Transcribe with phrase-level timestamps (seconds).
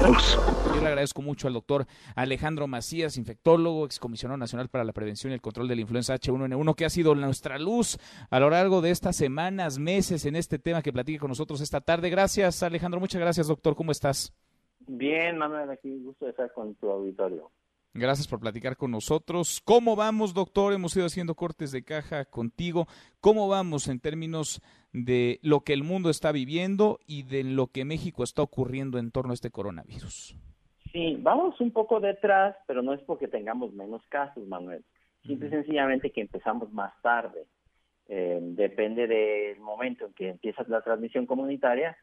[0.00, 5.34] Yo le agradezco mucho al doctor Alejandro Macías, infectólogo, excomisionado nacional para la prevención y
[5.34, 7.98] el control de la influenza H1N1, que ha sido nuestra luz
[8.30, 11.80] a lo largo de estas semanas, meses en este tema que platique con nosotros esta
[11.80, 12.10] tarde.
[12.10, 13.00] Gracias, Alejandro.
[13.00, 13.74] Muchas gracias, doctor.
[13.74, 14.32] ¿Cómo estás?
[14.86, 17.50] Bien, Manuel, aquí gusto de estar con tu auditorio.
[17.94, 19.60] Gracias por platicar con nosotros.
[19.64, 20.72] ¿Cómo vamos, doctor?
[20.72, 22.86] Hemos ido haciendo cortes de caja contigo.
[23.20, 24.60] ¿Cómo vamos en términos
[24.92, 29.10] de lo que el mundo está viviendo y de lo que México está ocurriendo en
[29.10, 30.36] torno a este coronavirus?
[30.92, 34.84] Sí, vamos un poco detrás, pero no es porque tengamos menos casos, Manuel.
[35.26, 37.46] Simple y sencillamente que empezamos más tarde.
[38.06, 41.96] Eh, depende del momento en que empieza la transmisión comunitaria,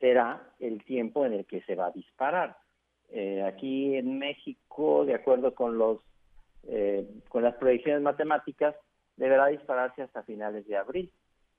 [0.00, 2.56] será el tiempo en el que se va a disparar.
[3.10, 6.00] Eh, aquí en México, de acuerdo con los
[6.68, 8.74] eh, con las proyecciones matemáticas,
[9.16, 11.12] deberá dispararse hasta finales de abril.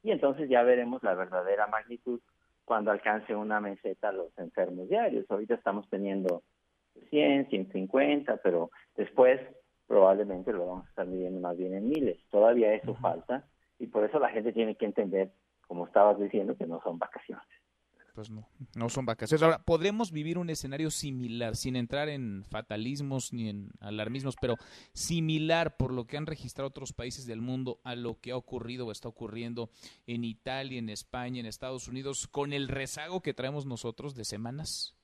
[0.03, 2.19] Y entonces ya veremos la verdadera magnitud
[2.65, 5.25] cuando alcance una meseta los enfermos diarios.
[5.29, 6.43] Ahorita estamos teniendo
[7.09, 9.39] 100, 150, pero después
[9.87, 12.19] probablemente lo vamos a estar midiendo más bien en miles.
[12.29, 13.45] Todavía eso falta
[13.79, 15.31] y por eso la gente tiene que entender,
[15.65, 17.47] como estabas diciendo, que no son vacaciones
[18.17, 19.43] pues no, no son vacaciones.
[19.43, 24.55] Ahora, podremos vivir un escenario similar, sin entrar en fatalismos ni en alarmismos, pero
[24.91, 28.87] similar por lo que han registrado otros países del mundo a lo que ha ocurrido
[28.87, 29.69] o está ocurriendo
[30.07, 34.97] en Italia, en España, en Estados Unidos, con el rezago que traemos nosotros de semanas.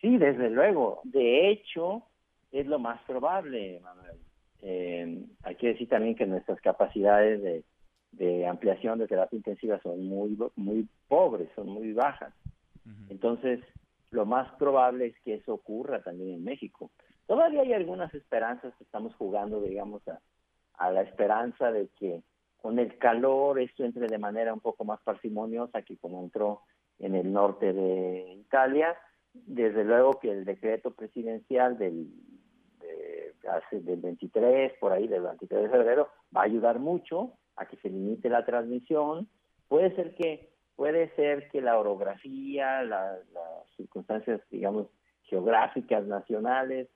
[0.00, 1.02] Sí, desde luego.
[1.04, 2.02] De hecho,
[2.50, 4.16] es lo más probable, Manuel.
[4.60, 7.62] Eh, hay que decir también que nuestras capacidades de
[8.12, 12.32] de ampliación de terapia intensiva son muy muy pobres, son muy bajas.
[13.08, 13.60] Entonces,
[14.10, 16.90] lo más probable es que eso ocurra también en México.
[17.26, 20.20] Todavía hay algunas esperanzas que estamos jugando, digamos, a,
[20.74, 22.22] a la esperanza de que
[22.60, 26.62] con el calor esto entre de manera un poco más parsimoniosa que como entró
[26.98, 28.96] en el norte de Italia.
[29.34, 32.08] Desde luego que el decreto presidencial del,
[32.80, 37.66] de, hace, del 23, por ahí, del 23 de febrero, va a ayudar mucho a
[37.66, 39.28] que se limite la transmisión.
[39.68, 43.20] Puede ser que puede ser que la orografía, las
[43.76, 44.86] circunstancias, digamos,
[45.24, 46.88] geográficas nacionales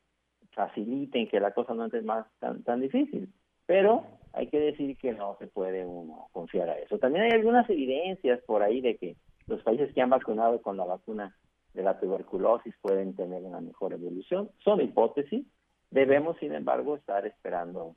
[0.52, 3.32] faciliten que la cosa no esté más tan, tan difícil.
[3.66, 6.98] Pero hay que decir que no se puede uno confiar a eso.
[6.98, 10.84] También hay algunas evidencias por ahí de que los países que han vacunado con la
[10.84, 11.36] vacuna
[11.74, 14.50] de la tuberculosis pueden tener una mejor evolución.
[14.64, 15.46] Son hipótesis.
[15.90, 17.94] Debemos, sin embargo, estar esperando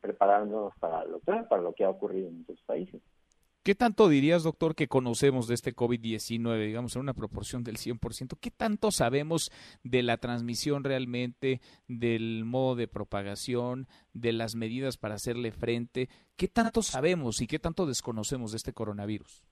[0.00, 3.02] preparándonos para lo, para lo que ha ocurrido en otros países.
[3.66, 8.38] ¿Qué tanto dirías, doctor, que conocemos de este COVID-19, digamos, en una proporción del 100%?
[8.40, 9.50] ¿Qué tanto sabemos
[9.82, 16.08] de la transmisión realmente, del modo de propagación, de las medidas para hacerle frente?
[16.36, 19.42] ¿Qué tanto sabemos y qué tanto desconocemos de este coronavirus?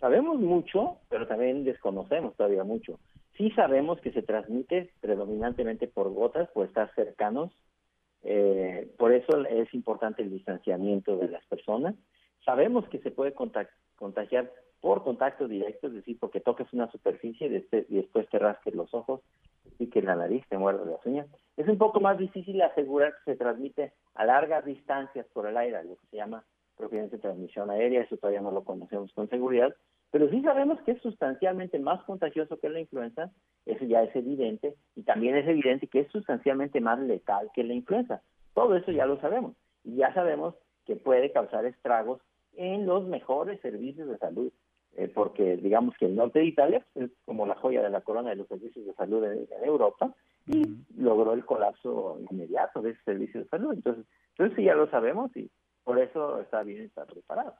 [0.00, 2.98] Sabemos mucho, pero también desconocemos todavía mucho.
[3.36, 7.52] Sí sabemos que se transmite predominantemente por gotas, por estar cercanos
[8.24, 11.94] eh, por eso es importante el distanciamiento de las personas.
[12.44, 17.94] Sabemos que se puede contagiar por contacto directo, es decir, porque toques una superficie y
[17.94, 19.20] después te rasques los ojos
[19.78, 21.26] y que la nariz te muerde las uñas.
[21.56, 25.82] Es un poco más difícil asegurar que se transmite a largas distancias por el aire,
[25.84, 26.44] lo que se llama
[26.76, 29.74] propiamente transmisión aérea, eso todavía no lo conocemos con seguridad,
[30.14, 33.32] pero sí sabemos que es sustancialmente más contagioso que la influenza,
[33.66, 37.74] eso ya es evidente, y también es evidente que es sustancialmente más letal que la
[37.74, 38.22] influenza.
[38.54, 39.56] Todo eso ya lo sabemos.
[39.82, 40.54] Y ya sabemos
[40.86, 42.20] que puede causar estragos
[42.52, 44.52] en los mejores servicios de salud,
[44.92, 48.02] eh, porque digamos que el norte de Italia pues, es como la joya de la
[48.02, 50.14] corona de los servicios de salud en, Europa
[50.46, 50.62] y
[50.96, 53.72] logró el colapso inmediato de ese servicio de salud.
[53.72, 55.50] Entonces, entonces sí ya lo sabemos y
[55.82, 57.56] por eso está bien estar preparado.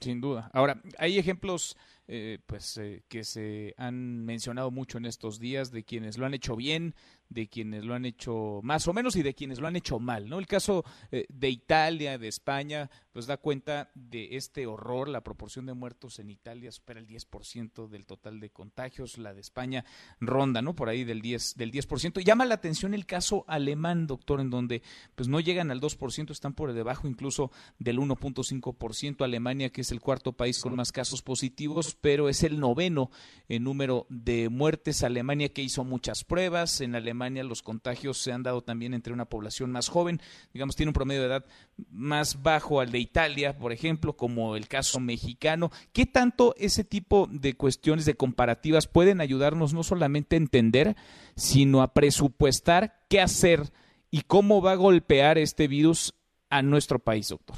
[0.00, 0.50] Sin duda.
[0.54, 1.76] Ahora, hay ejemplos
[2.12, 6.34] eh, pues eh, que se han mencionado mucho en estos días de quienes lo han
[6.34, 6.96] hecho bien,
[7.28, 10.28] de quienes lo han hecho más o menos y de quienes lo han hecho mal,
[10.28, 10.40] ¿no?
[10.40, 15.66] El caso eh, de Italia, de España, pues da cuenta de este horror, la proporción
[15.66, 19.84] de muertos en Italia supera el 10% del total de contagios, la de España
[20.18, 20.74] ronda, ¿no?
[20.74, 22.24] Por ahí del 10 del 10%.
[22.24, 24.82] Llama la atención el caso alemán, doctor, en donde
[25.14, 30.00] pues no llegan al 2%, están por debajo incluso del 1.5%, Alemania que es el
[30.00, 33.10] cuarto país con más casos positivos, pero es el noveno
[33.48, 38.44] en número de muertes, Alemania que hizo muchas pruebas, en Alemania los contagios se han
[38.44, 40.20] dado también entre una población más joven,
[40.52, 41.44] digamos, tiene un promedio de edad
[41.90, 45.70] más bajo al de Italia, por ejemplo, como el caso mexicano.
[45.92, 50.94] ¿Qué tanto ese tipo de cuestiones, de comparativas, pueden ayudarnos no solamente a entender,
[51.34, 53.72] sino a presupuestar qué hacer
[54.10, 56.14] y cómo va a golpear este virus
[56.50, 57.56] a nuestro país, doctor?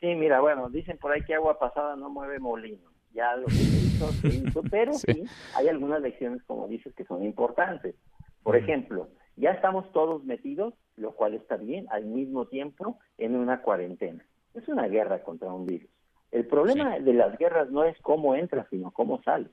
[0.00, 2.97] Sí, mira, bueno, dicen por ahí que agua pasada no mueve molino.
[3.12, 5.24] Ya lo que se hizo, se hizo, pero sí.
[5.56, 7.94] hay algunas lecciones, como dices, que son importantes.
[8.42, 13.62] Por ejemplo, ya estamos todos metidos, lo cual está bien, al mismo tiempo en una
[13.62, 14.24] cuarentena.
[14.54, 15.90] Es una guerra contra un virus.
[16.30, 19.50] El problema de las guerras no es cómo entras, sino cómo sales.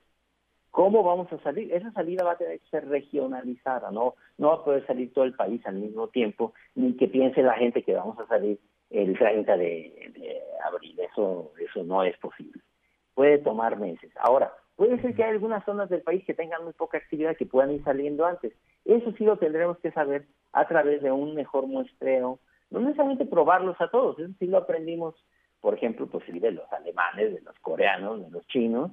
[0.72, 1.74] ¿Cómo vamos a salir?
[1.74, 5.24] Esa salida va a tener que ser regionalizada, no, no va a poder salir todo
[5.24, 8.60] el país al mismo tiempo, ni que piense la gente que vamos a salir
[8.90, 11.00] el 30 de, abril.
[11.00, 12.62] Eso, eso no es posible.
[13.16, 14.12] Puede tomar meses.
[14.18, 17.46] Ahora, puede ser que hay algunas zonas del país que tengan muy poca actividad que
[17.46, 18.54] puedan ir saliendo antes.
[18.86, 22.40] Eso sí lo tendremos que saber a través de un mejor muestreo,
[22.70, 25.16] no necesariamente probarlos a todos, eso sí lo aprendimos,
[25.62, 28.92] por ejemplo, pues de los alemanes, de los coreanos, de los chinos,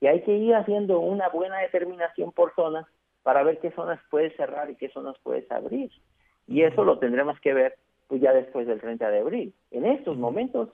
[0.00, 2.86] que hay que ir haciendo una buena determinación por zonas
[3.22, 5.90] para ver qué zonas puedes cerrar y qué zonas puedes abrir.
[6.46, 7.76] Y eso lo tendremos que ver
[8.06, 9.54] pues ya después del 30 de abril.
[9.70, 10.68] En estos momentos,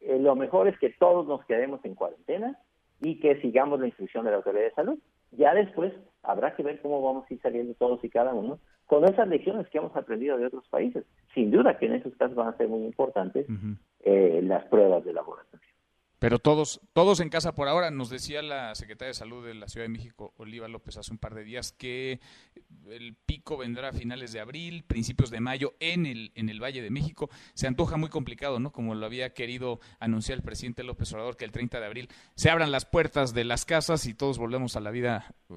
[0.00, 2.58] eh, lo mejor es que todos nos quedemos en cuarentena
[3.00, 4.98] y que sigamos la instrucción de la autoridad de salud.
[5.32, 5.92] Ya después
[6.22, 9.68] habrá que ver cómo vamos a ir saliendo todos y cada uno con esas lecciones
[9.68, 11.04] que hemos aprendido de otros países.
[11.34, 13.46] Sin duda que en esos casos van a ser muy importantes
[14.04, 15.49] eh, las pruebas de laboratorio.
[16.20, 17.90] Pero todos, todos en casa por ahora.
[17.90, 21.18] Nos decía la secretaria de Salud de la Ciudad de México, Oliva López, hace un
[21.18, 22.20] par de días que
[22.90, 26.82] el pico vendrá a finales de abril, principios de mayo en el, en el Valle
[26.82, 27.30] de México.
[27.54, 28.70] Se antoja muy complicado, ¿no?
[28.70, 32.50] Como lo había querido anunciar el presidente López Obrador, que el 30 de abril se
[32.50, 35.54] abran las puertas de las casas y todos volvemos a la vida uh,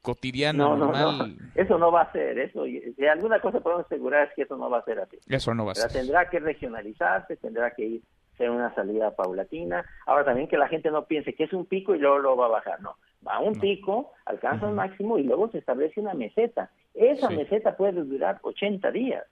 [0.00, 1.36] cotidiana, no, normal.
[1.36, 2.64] No, Eso no va a ser, eso.
[2.66, 5.18] Si alguna cosa podemos asegurar es que eso no va a ser así.
[5.28, 5.90] Eso no va a ser.
[5.90, 8.02] Tendrá que regionalizarse, tendrá que ir
[8.36, 9.84] ser una salida paulatina.
[10.06, 12.46] Ahora también que la gente no piense que es un pico y luego lo va
[12.46, 12.96] a bajar, no.
[13.26, 16.70] Va a un pico, alcanza un máximo y luego se establece una meseta.
[16.92, 19.24] Esa meseta puede durar 80 días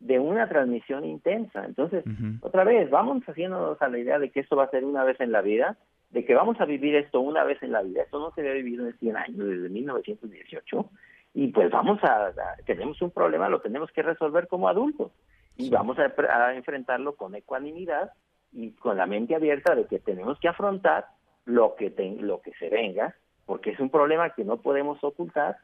[0.00, 1.64] de una transmisión intensa.
[1.64, 2.04] Entonces,
[2.40, 5.20] otra vez, vamos haciéndonos a la idea de que esto va a ser una vez
[5.20, 5.76] en la vida,
[6.10, 8.02] de que vamos a vivir esto una vez en la vida.
[8.02, 10.90] Esto no se había vivido en 100 años, desde 1918.
[11.34, 12.32] Y pues vamos a,
[12.64, 15.12] tenemos un problema, lo tenemos que resolver como adultos.
[15.56, 18.12] Y vamos a enfrentarlo con ecuanimidad
[18.52, 21.06] y con la mente abierta de que tenemos que afrontar
[21.44, 23.14] lo que, lo que se venga,
[23.46, 25.56] porque es un problema que no podemos ocultar,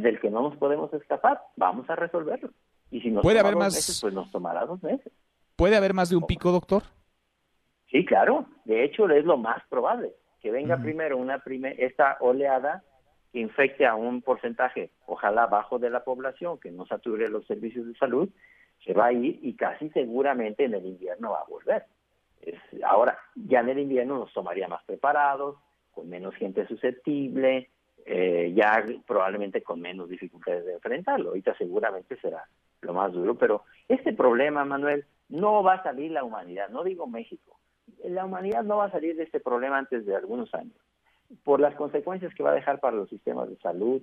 [0.00, 2.50] del que no nos podemos escapar, vamos a resolverlo.
[2.90, 3.74] Y si nos ¿Puede haber más...
[3.74, 5.12] meses, pues nos tomará dos meses.
[5.56, 6.82] ¿Puede haber más de un pico, doctor?
[7.90, 8.46] Sí, claro.
[8.64, 12.82] De hecho, es lo más probable que venga primero una prime esta oleada
[13.32, 17.86] que infecte a un porcentaje, ojalá bajo de la población, que no sature los servicios
[17.86, 18.28] de salud,
[18.84, 21.84] se va a ir y casi seguramente en el invierno va a volver
[22.84, 25.56] ahora, ya en el invierno nos tomaría más preparados,
[25.92, 27.70] con menos gente susceptible,
[28.06, 31.30] eh, ya probablemente con menos dificultades de enfrentarlo.
[31.30, 32.44] Ahorita seguramente será
[32.80, 37.06] lo más duro, pero este problema, Manuel, no va a salir la humanidad, no digo
[37.06, 37.58] México,
[38.04, 40.76] la humanidad no va a salir de este problema antes de algunos años,
[41.44, 44.00] por las consecuencias que va a dejar para los sistemas de salud,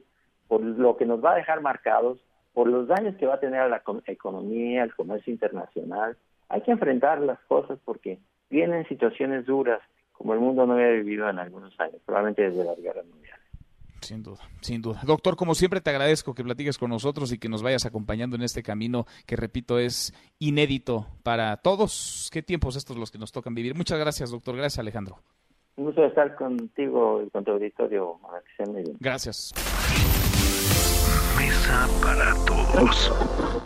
[0.47, 2.19] por lo que nos va a dejar marcados,
[2.53, 6.17] por los daños que va a tener a la economía, al comercio internacional,
[6.49, 8.19] hay que enfrentar las cosas porque
[8.49, 9.81] vienen situaciones duras
[10.11, 13.45] como el mundo no había vivido en algunos años, probablemente desde las guerras mundiales.
[14.01, 15.01] Sin duda, sin duda.
[15.03, 18.43] Doctor, como siempre te agradezco que platiques con nosotros y que nos vayas acompañando en
[18.43, 22.29] este camino que, repito, es inédito para todos.
[22.31, 23.73] ¿Qué tiempos estos los que nos tocan vivir?
[23.73, 24.55] Muchas gracias, doctor.
[24.55, 25.17] Gracias, Alejandro.
[25.77, 28.19] Un gusto estar contigo y con tu auditorio.
[28.99, 29.53] Gracias.
[31.37, 33.63] Mesa para todos.